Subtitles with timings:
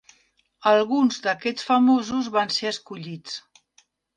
[0.69, 3.37] Alguns d'aquests famosos van ser escollits.